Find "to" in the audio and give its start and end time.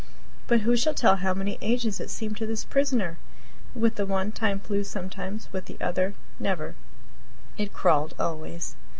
2.37-2.47